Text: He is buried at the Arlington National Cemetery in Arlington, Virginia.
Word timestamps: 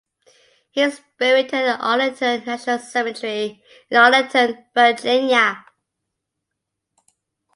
He 0.71 0.81
is 0.81 0.99
buried 1.19 1.53
at 1.53 1.63
the 1.63 1.77
Arlington 1.77 2.43
National 2.45 2.79
Cemetery 2.79 3.63
in 3.91 3.97
Arlington, 3.97 4.65
Virginia. 4.73 5.63